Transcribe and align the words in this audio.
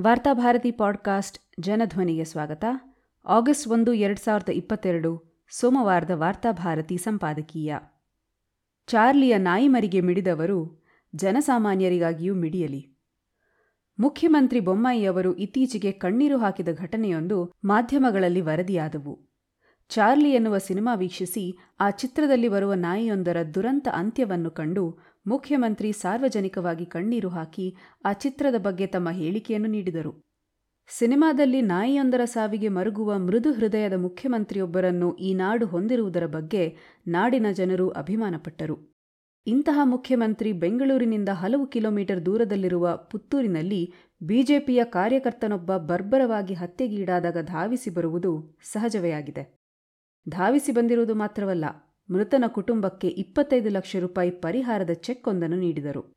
Varthabharati 0.00 0.70
podcast 0.70 1.38
ಜನಧ್ವನಿಗೆ 1.60 2.24
ಸ್ವಾಗತ. 2.24 2.64
August 3.26 3.68
ಒಂದು, 3.68 3.92
ಎರಡು 3.92 4.24
ಸಾವಿರದ 4.24 4.48
ಇಪ್ಪತ್ತೆರಡು, 4.48 5.44
ಸೋಮವಾರದ 5.50 6.10
ವಾರ್ತಾಭಾರತಿ 6.10 6.96
ಸಂಪಾದಕೀಯ. 6.96 7.76
ಚಾರ್ಲಿಯ 8.86 9.38
ನಾಯಿಮರಿಗೆ 9.38 10.00
ಮಿಡಿದವರು 10.00 10.84
ಜನಸಾಮಾನ್ಯರಿಗಾಗಿಯೂ 11.14 12.34
ಮಿಡಿಯಲಿ. 12.34 12.96
ಮುಖ್ಯಮಂತ್ರಿ 13.98 14.60
ಬೊಮ್ಮಾಯಿಯವರು 14.60 15.34
ಇತ್ತೀಚೆಗೆ 15.34 15.92
ಕಣ್ಣೀರು 15.92 16.38
ಹಾಕಿದ 16.38 16.68
ಘಟನೆಯೊಂದು 16.74 17.52
ಮಾಧ್ಯಮಗಳಲ್ಲಿ 17.64 18.40
ವರದಿಯಾದವು. 18.40 19.25
ಚಾರ್ಲಿ 19.90 20.30
ಎನ್ನುವ 20.32 20.58
ಸಿನಿಮಾ 20.58 20.94
ವೀಕ್ಷಿಸಿ 20.94 21.58
ಆ 21.80 21.90
ಚಿತ್ರದಲ್ಲಿ 21.90 22.48
ಬರುವ 22.48 22.74
ನಾಯಿಯೊಂದರ 22.74 23.36
ದುರಂತ 23.54 23.88
ಅಂತ್ಯವನ್ನು 23.92 24.50
ಕಂಡು 24.50 24.98
ಮುಖ್ಯಮಂತ್ರಿ 25.26 25.92
ಸಾರ್ವಜನಿಕವಾಗಿ 25.92 26.86
ಕಣ್ಣೀರು 26.86 27.28
ಹಾಕಿ 27.28 27.76
ಆ 28.04 28.12
ಚಿತ್ರದ 28.12 28.54
ಬಗ್ಗೆ 28.58 28.86
ತಮ್ಮ 28.86 29.10
ಹೇಳಿಕೆಯನ್ನು 29.10 29.68
ನೀಡಿದರು. 29.68 30.12
ಸಿನಿಮಾದಲ್ಲಿ 30.88 31.60
ನಾಯಿಯೊಂದರ 31.62 32.20
ಸಾವಿಗೆ 32.24 32.68
ಮರುಗುವ 32.68 33.18
ಮೃದು 33.18 33.52
ಹೃದಯದ 33.52 33.92
ಮುಖ್ಯಮಂತ್ರಿಯೊಬ್ಬರನ್ನು 33.92 35.16
ಈ 35.16 35.34
ನಾಡು 35.34 35.66
ಹೊಂದಿರುವುದರ 35.66 36.26
ಬಗ್ಗೆ 36.26 36.76
ನಾಡಿನ 37.06 37.46
ಜನರು 37.50 37.88
ಅಭಿಮಾನಪಟ್ಟರು. 37.88 38.96
ಇಂತಹ 39.46 39.80
ಮುಖ್ಯಮಂತ್ರಿ 39.84 40.52
ಬೆಂಗಳೂರಿನಿಂದ 40.52 41.28
ಹಲವು 41.28 41.66
ಕಿಲೋಮೀಟರ್ 41.66 42.26
ದೂರದಲ್ಲಿರುವ 42.26 42.96
ಪುತ್ತೂರಿನಲ್ಲಿ 42.96 43.92
ಬಿಜೆಪಿಯ 44.22 44.84
ಕಾರ್ಯಕರ್ತನೊಬ್ಬ 44.84 45.76
ಬರ್ಬರವಾಗಿ 45.76 46.54
ಹತ್ಯೆಗೀಡಾದಾಗ 46.54 47.36
ಧಾವಿಸಿ 47.42 47.90
ಬರುವುದು 47.90 48.32
ಸಹಜವೇ 48.72 49.10
ಆಗಿದೆ. 49.10 49.65
ಧಾವಿಸಿ 50.28 50.72
ಬಂದಿರುವುದು 50.72 51.14
ಮಾತ್ರವಲ್ಲ, 51.14 51.64
ಮೃತನ 52.08 52.44
ಕುಟುಂಬಕ್ಕೆ 52.46 53.08
ಇಪ್ಪತ್ತೈದು 53.08 53.68
ಲಕ್ಷ 53.68 53.96
ರೂಪಾಯಿ 53.96 54.30
ಪರಿಹಾರದ 54.30 54.90
ಚೆಕ್ 54.90 55.28
ಒಂದನ್ನು 55.28 55.56
ನೀಡಿದರು. 55.56 56.14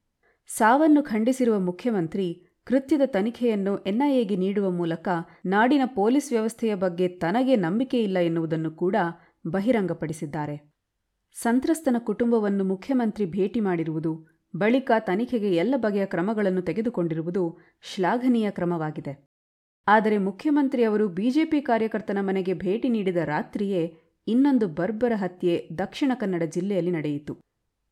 ಸಾವನ್ನು 0.47 1.03
ಖಂಡಿಸಿರುವ 1.03 1.59
ಮುಖ್ಯಮಂತ್ರಿ 1.59 2.45
ಕೃತ್ಯದ 2.65 3.01
ತನಿಖೆಯನ್ನು 3.05 3.77
ಎನ್ಐಎಗೆ 3.77 4.35
ನೀಡುವ 4.35 4.71
ಮೂಲಕ 4.71 5.07
ನಾಡಿನ 5.45 5.81
ಪೊಲೀಸ್ 5.95 6.31
ವ್ಯವಸ್ಥೆಯ 6.31 6.75
ಬಗ್ಗೆ 6.75 7.07
ತನಗೆ 7.07 7.55
ನಂಬಿಕೆ 7.55 8.03
ಇಲ್ಲ 8.03 8.17
ಎನ್ನುವುದನ್ನು 8.17 8.71
ಕೂಡ 8.71 8.95
ಬಹಿರಂಗಪಡಿಸಿದ್ದಾರೆ. 9.47 10.57
ಸಂತ್ರಸ್ತನ 11.35 11.95
ಕುಟುಂಬವನ್ನು 11.99 12.63
ಮುಖ್ಯಮಂತ್ರಿ 12.63 13.25
ಭೇಟಿ 13.25 13.59
ಮಾಡಿರುವುದು, 13.59 14.11
ಬಳಿಕ 14.55 14.91
ತನಿಖೆಗೆ 14.99 15.51
ಎಲ್ಲ 15.51 15.75
ಬಗೆಯ 15.77 16.05
ಕ್ರಮಗಳನ್ನು 16.05 16.61
ತೆಗೆದುಕೊಂಡಿರುವುದು 16.61 17.59
ಶ್ಲಾಘನೀಯ 17.93 18.51
ಕ್ರಮವಾಗಿದೆ. 18.51 19.28
ಆದರೆ 19.89 20.17
ಮುಖ್ಯಮಂತ್ರಿಯವರು 20.17 21.05
ಬಿಜೆಪಿ 21.09 21.61
ಕಾರ್ಯಕರ್ತನ 21.61 22.17
ಮನೆಗೆ 22.21 22.53
ಭೇಟಿ 22.53 22.89
ನೀಡಿದ 22.89 23.19
ರಾತ್ರಿಯೇ 23.25 23.83
ಇನ್ನೊಂದು 24.27 24.65
ಬರ್ಬರ 24.67 25.13
ಹತ್ಯೆ 25.15 25.53
ದಕ್ಷಿಣ 25.77 26.11
ಕನ್ನಡ 26.15 26.43
ಜಿಲ್ಲೆಯಲ್ಲಿ 26.55 26.91
ನಡೆಯಿತು. 26.91 27.33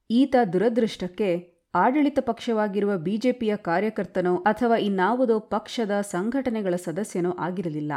ಈತ 0.09 0.35
ದುರದೃಷ್ಟಕ್ಕೆ 0.53 1.29
ಆಡಳಿತ 1.73 2.19
ಪಕ್ಷವಾಗಿರುವ 2.21 2.91
ಬಿಜೆಪಿಯ 2.97 3.53
ಕಾರ್ಯಕರ್ತನೋ 3.55 4.35
ಅಥವಾ 4.35 4.77
ಇನ್ನಾವುದೋ 4.77 5.39
ಪಕ್ಷದ 5.39 6.01
ಸಂಘಟನೆಗಳ 6.01 6.75
ಸದಸ್ಯನೋ 6.75 7.31
ಆಗಿರಲಿಲ್ಲ. 7.39 7.93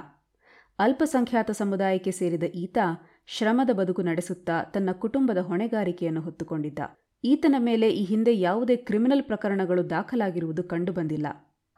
ಅಲ್ಪಸಂಖ್ಯಾತ 0.78 1.50
ಸಮುದಾಯಕ್ಕೆ 1.50 2.10
ಸೇರಿದ 2.10 2.46
ಈತ 2.54 2.78
ಶ್ರಮದ 3.26 3.70
ಬದುಕು 3.70 4.02
ನಡೆಸುತ್ತಾ 4.02 4.56
ತನ್ನ 4.74 4.90
ಕುಟುಂಬದ 4.92 5.38
ಹೊಣೆಗಾರಿಕೆಯನ್ನು 5.38 6.20
ಹೊತ್ತುಕೊಂಡಿದ್ದ. 6.20 6.80
ಈತನ 7.24 7.56
ಮೇಲೆ 7.58 7.88
ಈ 7.90 8.04
ಹಿಂದೆ 8.04 8.32
ಯಾವುದೇ 8.40 8.76
ಕ್ರಿಮಿನಲ್ 8.76 9.22
ಪ್ರಕರಣಗಳು 9.22 9.90
ದಾಖಲಾಗಿರುವುದು 9.90 10.62
ಕಂಡುಬಂದಿಲ್ಲ. 10.64 11.26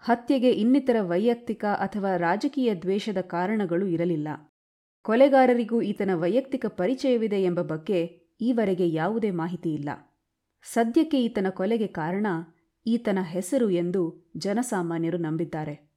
ಹತ್ಯೆಗೆ 0.02 0.50
ಇನ್ನಿತರ 0.50 0.96
ವೈಯಕ್ತಿಕ 1.00 1.64
ಅಥವಾ 1.64 2.16
ರಾಜಕೀಯ 2.16 2.74
ದ್ವೇಷದ 2.74 3.20
ಕಾರಣಗಳು 3.20 3.86
ಇರಲಿಲ್ಲ. 3.86 4.28
ಕೊಲೆಗಾರರಿಗೂ 5.02 5.82
ಈತನ 5.82 6.10
ವೈಯಕ್ತಿಕ 6.14 6.66
ಪರಿಚಯವಿದೆ 6.66 7.42
ಎಂಬ 7.42 7.60
ಬಗ್ಗೆ 7.60 8.28
ಈವರೆಗೆ 8.40 8.92
ಯಾವುದೇ 8.92 9.30
ಮಾಹಿತಿ 9.30 9.74
ಇಲ್ಲ. 9.74 9.88
ಸದ್ಯಕ್ಕೆ 10.62 11.24
ಈತನ 11.24 11.46
ಕೊಲೆಗೆ 11.50 11.86
ಕಾರಣ 11.86 12.26
ಈತನ 12.86 13.18
ಹೆಸರು 13.22 13.70
ಎಂದು 13.70 14.32
ಜನಸಾಮಾನ್ಯರು 14.36 15.18
ನಂಬಿದ್ದಾರೆ. 15.18 15.92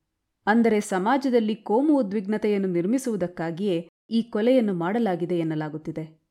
ಅಂದರೆ 0.48 0.80
ಸಮಾಜದಲ್ಲಿ 0.80 1.56
ಕೋಮು 1.56 1.98
ಉದ್ವಿಗ್ನತೆಯನ್ನು 1.98 2.68
ನಿರ್ಮಿಸುವುದಕ್ಕಾಗಿಯೇ 2.68 3.90
ಈ 4.10 4.22
ಕೊಲೆಯನ್ನು 4.22 4.74
ಮಾಡಲಾಗಿದೆ 4.74 5.40
ಎನ್ನಲಾಗುತ್ತಿದೆ. 5.40 6.26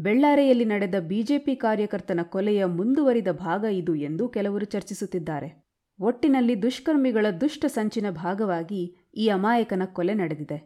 ಬೆಳ್ಳಾರೆಯಲ್ಲಿ 0.00 0.64
ನಡೆದ 0.64 0.94
ಬಿಜೆಪಿ 1.00 1.56
ಕಾರ್ಯಕರ್ತನ 1.56 2.20
ಕೊಲೆಯ 2.22 2.64
ಮುಂದುವರಿದ 2.64 3.28
ಭಾಗ 3.30 3.64
ಇದು 3.64 3.94
ಎಂದು 3.94 4.28
ಕೆಲವರು 4.28 4.64
ಚರ್ಚಿಸುತ್ತಿದ್ದಾರೆ. 4.64 5.61
ಒಟ್ಟಿನಲ್ಲಿ 6.02 6.54
ದುಷ್ಕರ್ಮಿಗಳ 6.62 7.26
ದುಷ್ಟ 7.40 7.64
ಸಂಚಿನ 7.68 8.06
ಭಾಗವಾಗಿ 8.10 8.82
ಈ 9.14 9.24
ಅಮಾಯಕನ 9.28 9.84
ಕೊಲೆ 9.92 10.14
ನಡೆದಿದೆ. 10.14 10.58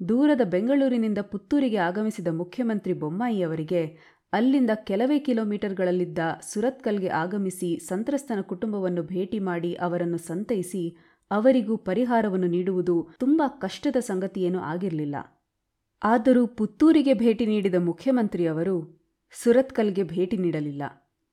ದೂರದ 0.00 0.42
ಬೆಂಗಳೂರಿನಿಂದ 0.44 1.20
ಪುತ್ತೂರಿಗೆ 1.30 1.80
ಆಗಮಿಸಿದ 1.86 2.28
ಮುಖ್ಯಮಂತ್ರಿ 2.32 2.92
ಬೊಮ್ಮಾಯಿಯವರಿಗೆ 2.92 3.82
ಅಲ್ಲಿಂದ 4.32 4.72
ಕೆಲವೇ 4.84 5.18
ಕಿಲೋಮೀಟರ್ಗಳಲ್ಲಿದ್ದ 5.18 6.18
ಸುರತ್ಕಲ್ಗೆ 6.52 7.10
ಆಗಮಿಸಿ 7.22 7.70
ಸಂತ್ರಸ್ತನ 7.88 8.40
ಕುಟುಂಬವನ್ನು 8.42 9.02
ಭೇಟಿ 9.02 9.38
ಮಾಡಿ 9.38 9.70
ಅವರನ್ನು 9.86 10.18
ಸಂತೈಸಿ 10.26 10.82
ಅವರಿಗೂ 11.30 11.76
ಪರಿಹಾರವನ್ನು 11.88 12.46
ನೀಡುವುದು 12.46 12.96
ತುಂಬಾ 13.20 13.48
ಕಷ್ಟದ 13.48 13.98
ಸಂಗತಿಯೇನೂ 14.00 14.60
ಆಗಿರಲಿಲ್ಲ. 14.72 15.16
ಆದರೂ 16.02 16.42
ಪುತ್ತೂರಿಗೆ 16.58 17.14
ಭೇಟಿ 17.14 17.46
ನೀಡಿದ 17.46 17.78
ಮುಖ್ಯಮಂತ್ರಿಯವರು 17.80 18.76
ಸುರತ್ಕಲ್ಗೆ 19.34 20.04
ಭೇಟಿ 20.04 20.36
ನೀಡಲಿಲ್ಲ. 20.36 20.82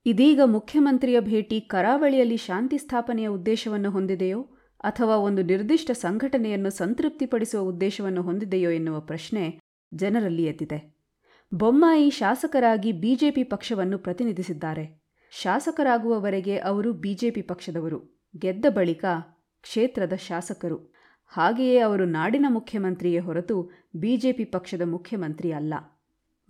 ಇದೀಗ 0.05 0.41
ಮುಖ್ಯಮಂತ್ರಿಯ 0.45 1.19
ಭೇಟಿ 1.19 1.61
ಕರಾವಳಿಯಲ್ಲಿ 1.61 2.37
ಶಾಂತಿ 2.37 2.77
ಸ್ಥಾಪನೆಯ 2.77 3.27
ಉದ್ದೇಶವನ್ನು 3.27 3.91
ಹೊಂದಿದೆಯೋ 3.91 4.41
ಅಥವಾ 4.79 5.15
ಒಂದು 5.17 5.41
ನಿರ್ದಿಷ್ಟ 5.43 5.91
ಸಂಘಟನೆಯನ್ನು 5.91 6.69
ಸಂತೃಪ್ತಿಪಡಿಸುವ 6.69 7.61
ಉದ್ದೇಶವನ್ನು 7.61 8.21
ಹೊಂದಿದೆಯೋ 8.21 8.71
ಎನ್ನುವ 8.71 8.99
ಪ್ರಶ್ನೆ 8.99 9.59
ಜನರಲ್ಲಿ 9.93 10.43
ಎದ್ದಿದೆ. 10.43 10.79
ಬೊಮ್ಮಾಯಿ 11.53 12.09
ಶಾಸಕರಾಗಿ 12.09 12.91
ಬಿಜೆಪಿ 12.91 13.43
ಪಕ್ಷವನ್ನು 13.43 13.97
ಪ್ರತಿನಿಧಿಸಿದ್ದಾರೆ. 13.97 14.85
ಶಾಸಕರಾಗುವವರೆಗೆ 15.31 16.57
ಅವರು 16.57 16.93
ಬಿಜೆಪಿ 16.93 17.41
ಪಕ್ಷದವರು. 17.41 17.99
ಗೆದ್ದ 18.37 18.65
ಬಳಿಕ 18.69 19.05
ಕ್ಷೇತ್ರದ 19.63 20.15
ಶಾಸಕರು. 20.15 20.77
ಹಾಗೆಯೇ 21.33 21.77
ಅವರು 21.77 22.05
ನಾಡಿನ 22.05 22.45
ಮುಖ್ಯಮಂತ್ರಿಯೇ 22.49 23.19
ಹೊರತು 23.19 23.71
ಬಿಜೆಪಿ 23.95 24.45
ಪಕ್ಷದ 24.45 24.81
ಮುಖ್ಯಮಂತ್ರಿ 24.85 25.51
ಅಲ್ಲ 25.51 25.73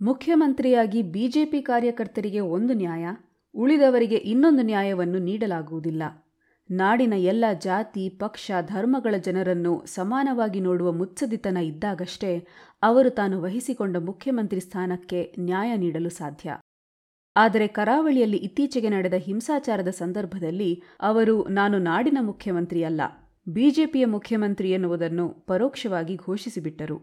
ಮುಖ್ಯಮಂತ್ರಿಯಾಗಿ 0.00 1.02
ಬಿಜೆಪಿ 1.02 1.62
ಕಾರ್ಯಕರ್ತರಿಗೆ 1.62 2.40
ಒಂದು 2.40 2.74
ನ್ಯಾಯ 2.74 3.06
ಉಳಿದವರಿಗೆ 3.56 4.16
ಇನ್ನೊಂದು 4.16 4.62
ನ್ಯಾಯವನ್ನು 4.62 5.18
ನೀಡಲಾಗುವುದಿಲ್ಲ. 5.18 6.02
ನಾಡಿನ 6.70 7.12
ಎಲ್ಲ 7.12 7.44
ಜಾತಿ, 7.52 8.08
ಪಕ್ಷ, 8.08 8.50
ಧರ್ಮಗಳ 8.60 9.14
ಜನರನ್ನು 9.16 9.86
ಸಮಾನವಾಗಿ 9.86 10.60
ನೋಡುವ 10.60 10.92
ಮುತ್ಸದಿತನ 10.92 11.56
ಇದ್ದಾಗಷ್ಟೇ 11.56 12.46
ಅವರು 12.82 13.10
ತಾನು 13.10 13.42
ವಹಿಸಿಕೊಂಡ 13.42 13.96
ಮುಖ್ಯಮಂತ್ರಿ 13.96 14.60
ಸ್ಥಾನಕ್ಕೆ 14.60 15.34
ನ್ಯಾಯ 15.38 15.76
ನೀಡಲು 15.76 16.08
ಸಾಧ್ಯ. 16.10 16.58
ಆದರೆ 17.36 17.66
ಕರಾವಳಿಯಲ್ಲಿ 17.66 18.36
ಇತ್ತೀಚೆಗೆ 18.36 18.88
ನಡೆದ 18.88 19.14
ಹಿಂಸಾಚಾರದ 19.14 19.88
ಸಂದರ್ಭದಲ್ಲಿ 19.90 20.82
ಅವರು 21.00 21.48
ನಾನು 21.48 21.78
ನಾಡಿನ 21.78 22.18
ಮುಖ್ಯಮಂತ್ರಿಯಲ್ಲ, 22.20 23.00
ಬಿಜೆಪಿಯ 23.48 24.04
ಮುಖ್ಯಮಂತ್ರಿ 24.06 24.70
ಎನ್ನುವುದನ್ನು 24.70 25.28
ಪರೋಕ್ಷವಾಗಿ 25.28 26.16
ಘೋಷಿಸಿಬಿಟ್ಟರು. 26.16 26.96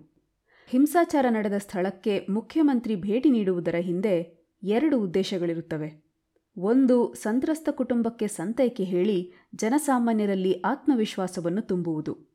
ಹಿಂಸಾಚಾರ 0.69 1.25
ನಡೆದ 1.29 1.57
ಸ್ಥಳಕ್ಕೆ 1.57 2.25
ಮುಖ್ಯಮಂತ್ರಿ 2.29 2.95
ಭೇಟಿ 2.95 3.29
ನೀಡುವುದರ 3.29 3.75
ಹಿಂದೆ 3.75 4.15
ಎರಡು 4.63 5.01
ಉದ್ದೇಶಗಳಿರುತ್ತವೆ. 5.01 6.12
ಒಂದು 6.57 7.13
ಸಂತ್ರಸ್ತ 7.13 7.69
ಕುಟುಂಬಕ್ಕೆ 7.71 8.27
ಸಂತೈಕೆ 8.27 8.83
ಹೇಳಿ 8.83 9.33
ಜನಸಾಮಾನ್ಯರಲ್ಲಿ 9.55 10.53
ಆತ್ಮವಿಶ್ವಾಸವನ್ನು 10.53 11.61
ತುಂಬುವುದು. 11.61 12.33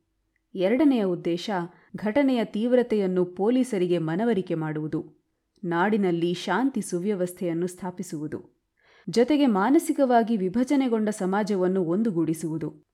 ಎರಡನೆಯ 0.55 1.03
ಉದ್ದೇಶ, 1.03 1.49
ಘಟನೆಯ 1.95 2.45
ತೀವ್ರತೆಯನ್ನು 2.45 3.25
ಪೊಲೀಸರಿಗೆ 3.25 3.97
ಮನವರಿಕೆ 3.97 4.55
ಮಾಡುವುದು. 4.55 5.13
ನಾಡಿನಲ್ಲಿ 5.63 6.33
ಶಾಂತಿ 6.33 6.81
ಸುವ್ಯವಸ್ಥೆಯನ್ನು 6.81 7.67
ಸ್ಥಾಪಿಸುವುದು. 7.67 8.59
ಜೊತೆಗೆ 9.09 9.45
ಮಾನಸಿಕವಾಗಿ 9.45 10.37
ವಿಭಜನೆಗೊಂಡ 10.37 11.09
ಸಮಾಜವನ್ನು 11.09 11.83
ಒಂದುಗೂಡಿಸುವುದು. 11.83 12.89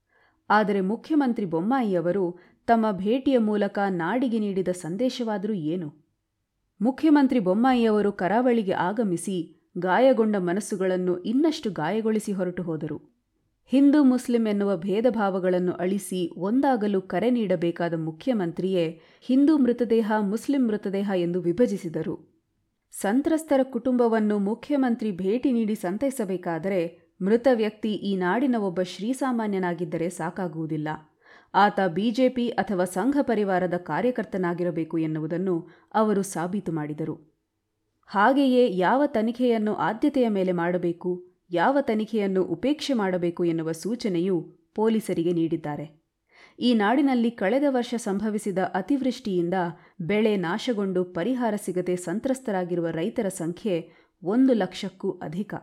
ಆದರೆ 0.50 0.80
ಮುಖ್ಯಮಂತ್ರಿ 0.80 1.46
ಬೊಮ್ಮಾಯಿಯವರು 1.46 2.38
ತಮ್ಮ 2.66 2.90
ಭೇಟಿಯ 2.90 3.38
ಮೂಲಕ 3.38 3.78
ನಾಡಿಗೆ 3.88 4.38
ನೀಡಿದ 4.38 4.68
ಸಂದೇಶವಾದರೂ 4.68 5.52
ಏನು? 5.52 6.06
ಮುಖ್ಯಮಂತ್ರಿ 6.82 7.38
ಬೊಮ್ಮಾಯಿಯವರು 7.38 8.12
ಕರಾವಳಿಗೆ 8.12 8.72
ಆಗಮಿಸಿ 8.72 9.55
ಗಾಯಗೊಂಡ 9.78 10.36
ಮನಸ್ಸುಗಳನ್ನು 10.36 11.18
ಇನ್ನಷ್ಟು 11.18 11.70
ಗಾಯಗೊಳಿಸಿ 11.70 12.32
ಹೊರಟು 12.32 12.62
ಹೋದರು. 12.62 13.16
ಹಿಂದೂ 13.66 14.04
ಮುಸ್ಲಿಂ 14.04 14.46
ಎನ್ನುವ 14.46 14.76
ಭೇದ 14.76 15.06
ಭಾವಗಳನ್ನು 15.10 15.72
ಅಳಿಸಿ 15.72 16.30
ಒಂದಾಗಲು 16.36 17.02
ಕರೆ 17.02 17.30
ನೀಡಬೇಕಾದ 17.30 17.94
ಮುಖ್ಯಮಂತ್ರಿಯೇ 17.96 19.00
ಹಿಂದೂ 19.20 19.58
ಮೃತದೇಹ, 19.58 20.12
ಮುಸ್ಲಿಂ 20.20 20.68
ಮೃತದೇಹ 20.68 21.10
ಎಂದು 21.16 21.40
ವಿಭಜಿಸಿದರು. 21.40 22.36
ಸಂತ್ರಸ್ತರ 22.92 23.60
ಕುಟುಂಬವನ್ನು 23.62 24.38
ಮುಖ್ಯಮಂತ್ರಿ 24.38 25.12
ಭೇಟಿ 25.12 25.52
ನೀಡಿ 25.52 25.74
ಸಂತೈಸಬೇಕಾದರೆ 25.74 27.06
ಮೃತ 27.22 27.48
ವ್ಯಕ್ತಿ 27.54 27.92
ಈ 27.92 28.16
ನಾಡಿನ 28.16 28.54
ಒಬ್ಬ 28.54 28.82
ಶ್ರೀಸಾಮಾನ್ಯನಾಗಿದ್ದರೆ 28.82 30.08
ಸಾಕಾಗುವುದಿಲ್ಲ. 30.08 30.88
ಆತ 31.54 31.80
ಬಿಜೆಪಿ 31.80 32.48
ಅಥವಾ 32.48 32.84
ಸಂಘ 32.84 33.16
ಪರಿವಾರದ 33.22 33.74
ಕಾರ್ಯಕರ್ತನಾಗಿರಬೇಕು 33.74 34.98
ಎನ್ನುವುದನ್ನು 34.98 35.68
ಅವರು 35.94 36.22
ಸಾಬೀತು 36.22 36.72
ಮಾಡಿದರು. 36.72 37.35
ಹಾಗೆಯೇ 38.06 38.76
ಯಾವ 38.76 39.02
ತನಿಖೆಯನ್ನು 39.06 39.74
ಆದ್ಯತೆಯ 39.74 40.28
ಮೇಲೆ 40.28 40.52
ಮಾಡಬೇಕು, 40.52 41.10
ಯಾವ 41.50 41.78
ತನಿಖೆಯನ್ನು 41.80 42.42
ಉಪೇಕ್ಷೆ 42.42 42.94
ಮಾಡಬೇಕು 42.94 43.44
ಎನ್ನುವ 43.44 43.72
ಸೂಚನೆಯು 43.72 44.36
ಪೊಲೀಸರಿಗೆ 44.74 45.32
ನೀಡಿದ್ದಾರೆ. 45.32 46.06
ಈ 46.58 46.74
ನಾಡಿನಲ್ಲಿ 46.74 47.30
ಕಳೆದ 47.30 47.64
ವರ್ಷ 47.68 47.94
ಸಂಭವಿಸಿದ 47.98 48.58
ಅತಿವೃಷ್ಟಿಯಿಂದ 48.58 49.54
ಬೆಳೆ 50.00 50.36
ನಾಶಗೊಂಡು 50.36 51.04
ಪರಿಹಾರ 51.04 51.54
ಸಿಗದೆ 51.56 51.96
ಸಂತ್ರಸ್ತರಾಗಿರುವ 51.96 52.90
ರೈತರ 52.90 53.28
ಸಂಖ್ಯೆ 53.28 53.74
ಒಂದು 54.22 54.52
ಲಕ್ಷಕ್ಕೂ 54.52 55.10
ಅಧಿಕ. 55.10 55.54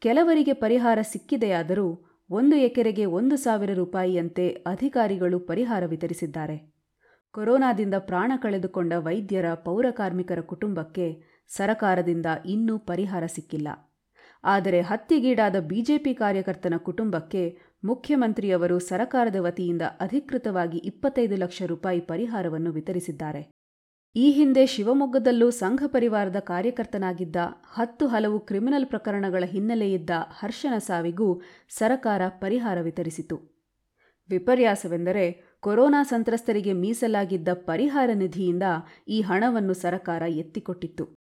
ಕೆಲವರಿಗೆ 0.00 0.52
ಪರಿಹಾರ 0.52 0.98
ಸಿಕ್ಕಿದೆಯಾದರೂ 1.02 1.86
ಒಂದು 2.30 2.56
ಎಕರೆಗೆ 2.56 3.04
ಒಂದು 3.04 3.36
ಸಾವಿರ 3.36 3.72
ರೂಪಾಯಿಯಂತೆ 3.74 4.48
ಅಧಿಕಾರಿಗಳು 4.48 5.40
ಪರಿಹಾರ 5.40 5.86
ವಿತರಿಸಿದ್ದಾರೆ. 5.86 6.74
ಕೊರೋನಾದಿಂದ 7.32 7.94
ಪ್ರಾಣ 7.98 8.32
ಕಳೆದುಕೊಂಡ 8.36 8.92
ವೈದ್ಯರ 8.96 9.54
ಪೌರಕಾರ್ಮಿಕರ 9.54 10.40
ಕುಟುಂಬಕ್ಕೆ 10.40 11.33
ಸರಕಾರದಿಂದ 11.48 12.26
ಇನ್ನೂ 12.44 12.78
ಪರಿಹಾರ 12.78 13.26
ಸಿಕ್ಕಿಲ್ಲ. 13.26 13.68
ಆದರೆ 14.44 14.80
ಹತ್ಯೆಗೀಡಾದ 14.80 15.56
ಬಿಜೆಪಿ 15.60 16.14
ಕಾರ್ಯಕರ್ತನ 16.14 16.74
ಕುಟುಂಬಕ್ಕೆ 16.76 17.58
ಮುಖ್ಯಮಂತ್ರಿಯವರು 17.84 18.78
ಸರಕಾರದ 18.78 19.36
ವತಿಯಿಂದ 19.40 19.82
ಅಧಿಕೃತವಾಗಿ 20.00 20.78
ಇಪ್ಪತ್ತೈದು 20.78 21.36
ಲಕ್ಷ 21.36 21.62
ರೂಪಾಯಿ 21.66 22.00
ಪರಿಹಾರವನ್ನು 22.00 22.72
ವಿತರಿಸಿದ್ದಾರೆ. 22.72 23.50
ಈ 24.16 24.30
ಹಿಂದೆ 24.30 24.66
ಶಿವಮೊಗ್ಗದಲ್ಲೂ 24.66 25.50
ಸಂಘ 25.50 25.82
ಪರಿವಾರದ 25.86 26.36
ಕಾರ್ಯಕರ್ತನಾಗಿದ್ದ 26.36 27.36
ಹತ್ತು 27.72 28.06
ಹಲವು 28.06 28.40
ಕ್ರಿಮಿನಲ್ 28.40 28.86
ಪ್ರಕರಣಗಳ 28.86 29.44
ಹಿನ್ನೆಲೆಯಿದ್ದ 29.44 30.10
ಹರ್ಷನ 30.40 30.78
ಸಾವಿಗೂ 30.78 31.42
ಸರಕಾರ 31.68 32.22
ಪರಿಹಾರ 32.28 32.80
ವಿತರಿಸಿತು. 32.80 33.36
ವಿಪರ್ಯಾಸವೆಂದರೆ 34.30 35.56
ಕೊರೋನಾ 35.60 36.02
ಸಂತ್ರಸ್ತರಿಗೆ 36.02 36.72
ಮೀಸಲಾಗಿದ್ದ 36.72 37.48
ಪರಿಹಾರ 37.52 38.10
ನಿಧಿಯಿಂದ 38.14 38.62
ಈ 39.08 39.20
ಹಣವನ್ನು 39.20 39.74
ಸರಕಾರ 39.74 40.22
ಎತ್ತಿಕೊಟ್ಟಿತ್ತು. 40.22 41.23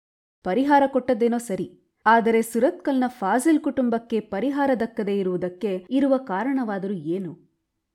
ಪರಿಹಾರ 0.45 0.83
ಕೊಟ್ಟದ್ದೇನೋ 0.85 1.37
ಸರಿ, 1.37 1.67
ಆದರೆ 2.05 2.41
ಸುರತ್ಕಲ್ನ 2.41 3.07
ಫಾಜಿಲ್ 3.07 3.59
ಕುಟುಂಬಕ್ಕೆ 3.59 4.19
ಪರಿಹಾರ 4.19 4.71
ದಕ್ಕದೇ 4.79 5.15
ಇರುವುದಕ್ಕೆ 5.19 5.71
ಇರುವ 5.89 6.13
ಕಾರಣವಾದರೂ 6.17 6.93
ಏನು? 6.93 7.31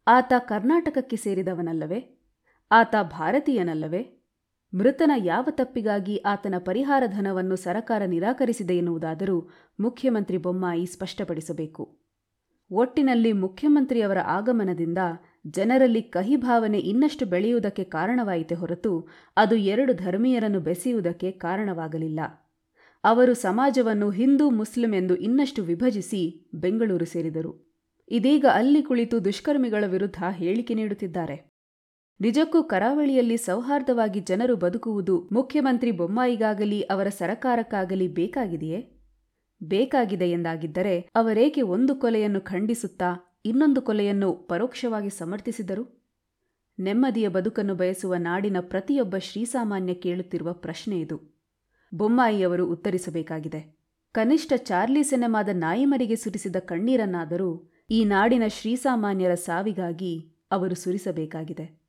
ಆತ 0.06 0.32
ಕರ್ನಾಟಕಕ್ಕೆ 0.38 1.16
ಸೇರಿದವನಲ್ಲವೇ? 1.16 2.00
ಆತ 2.70 2.94
ಭಾರತೀಯನಲ್ಲವೇ? 3.02 4.02
ಮೃತನ 4.72 5.12
ಯಾವ 5.24 5.46
ತಪ್ಪಿಗಾಗಿ 5.50 6.16
ಆತನ 6.26 6.54
ಪರಿಹಾರ 6.58 7.02
ಧನವನ್ನು 7.06 7.56
ಸರಕಾರ 7.56 8.02
ನಿರಾಕರಿಸಿದೆ 8.06 8.76
ಎನ್ನುವುದಾದರೂ 8.76 9.36
ಮುಖ್ಯಮಂತ್ರಿ 9.80 10.38
ಬೊಮ್ಮಾಯಿ 10.38 10.86
ಸ್ಪಷ್ಟಪಡಿಸಬೇಕು. 10.86 11.84
ಒಟ್ಟಿನಲ್ಲಿ 12.70 13.32
ಮುಖ್ಯಮಂತ್ರಿಯವರ 13.32 14.20
ಆಗಮನದಿಂದ 14.28 15.00
ಜನರಲ್ಲಿ 15.50 16.02
ಕಹಿ 16.02 16.36
ಭಾವನೆ 16.36 16.78
ಇನ್ನಷ್ಟು 16.78 17.26
ಬೆಳೆಯುವುದಕ್ಕೆ 17.26 17.84
ಕಾರಣವಾಯಿತೆ 17.84 18.54
ಹೊರತು 18.54 19.08
ಅದು 19.36 19.56
ಎರಡು 19.56 19.94
ಧರ್ಮೀಯರನ್ನು 19.94 20.60
ಬೆಸೆಯುವುದಕ್ಕೆ 20.60 21.30
ಕಾರಣವಾಗಲಿಲ್ಲ. 21.30 22.20
ಅವರು 23.04 23.34
ಸಮಾಜವನ್ನು 23.34 24.10
ಹಿಂದೂ, 24.10 24.50
ಮುಸ್ಲಿಂ 24.50 24.94
ಎಂದು 24.94 25.16
ಇನ್ನಷ್ಟು 25.16 25.62
ವಿಭಜಿಸಿ 25.62 26.50
ಬೆಂಗಳೂರು 26.54 27.04
ಸೇರಿದರು. 27.04 27.76
ಇದೀಗ 28.08 28.46
ಅಲ್ಲಿ 28.52 28.82
ಕುಳಿತು 28.82 29.24
ದುಷ್ಕರ್ಮಿಗಳ 29.24 29.84
ವಿರುದ್ಧ 29.86 30.24
ಹೇಳಿಕೆ 30.30 30.74
ನೀಡುತ್ತಿದ್ದಾರೆ. 30.74 31.50
ನಿಜಕ್ಕೂ 32.20 32.62
ಕರಾವಳಿಯಲ್ಲಿ 32.62 33.36
ಸೌಹಾರ್ದವಾಗಿ 33.36 34.20
ಜನರು 34.20 34.56
ಬದುಕುವುದು 34.56 35.28
ಮುಖ್ಯಮಂತ್ರಿ 35.32 35.90
ಬೊಮ್ಮಾಯಿಗಾಗಲಿ, 35.90 36.82
ಅವರ 36.82 37.08
ಸರಕಾರಕ್ಕಾಗಲಿ 37.08 38.08
ಬೇಕಾಗಿದೆಯೇ? 38.08 38.92
ಬೇಕಾಗಿದೆ 39.62 40.30
ಎಂದಾಗಿದ್ದರೆ 40.30 41.08
ಅವರೇಕೆ 41.14 41.62
ಒಂದು 41.62 41.94
ಕೊಲೆಯನ್ನು 41.94 42.40
ಖಂಡಿಸುತ್ತಾ 42.40 43.25
ಇನ್ನೊಂದು 43.46 43.82
ಕೊಲೆಯನ್ನು 43.82 44.32
ಪರೋಕ್ಷವಾಗಿ 44.32 45.10
ಸಮರ್ಥಿಸಿದರು? 45.10 46.06
ನೆಮ್ಮದಿಯ 46.80 47.28
ಬದುಕನ್ನು 47.28 47.74
ಬಯಸುವ 47.74 48.14
ನಾಡಿನ 48.14 48.56
ಪ್ರತಿಯೊಬ್ಬ 48.60 49.16
ಶ್ರೀಸಾಮಾನ್ಯ 49.18 49.94
ಕೇಳುತ್ತಿರುವ 49.94 50.52
ಪ್ರಶ್ನೆ 50.52 51.00
ಇದು. 51.00 51.38
ಬೊಮ್ಮಾಯಿಯವರು 51.94 52.66
ಉತ್ತರಿಸಬೇಕಾಗಿದೆ. 52.66 53.78
ಕನಿಷ್ಠ 54.12 54.52
ಚಾರ್ಲಿ 54.56 55.02
ಸಿನೆಮಾದ 55.02 55.48
ನಾಯಿಮರಿಗೆ 55.52 56.16
ಸುರಿಸಿದ 56.16 56.56
ಕಣ್ಣೀರನ್ನಾದರೂ 56.56 57.70
ಈ 57.90 58.04
ನಾಡಿನ 58.04 58.42
ಶ್ರೀಸಾಮಾನ್ಯರ 58.46 59.34
ಸಾವಿಗಾಗಿ 59.34 60.36
ಅವರು 60.50 60.74
ಸುರಿಸಬೇಕಾಗಿದೆ. 60.74 61.85